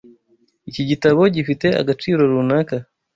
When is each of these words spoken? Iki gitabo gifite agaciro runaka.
Iki 0.69 0.83
gitabo 0.89 1.21
gifite 1.35 1.67
agaciro 1.81 2.21
runaka. 2.31 2.75